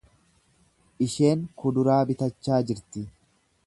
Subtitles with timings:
[1.07, 3.09] Isheen kuduraa bitachaa jirti.